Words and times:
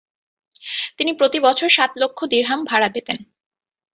তিনি 0.97 1.11
প্রতি 1.13 1.39
বছর 1.39 1.69
সাত 1.69 1.91
লক্ষ 1.97 2.19
দিরহাম 2.25 2.59
ভাড়া 2.65 2.89
পেতেন। 2.95 3.17